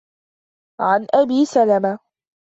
عَنْ 0.81 1.07
أَبِي 1.15 1.45
سَلَمَةَ 1.45 1.99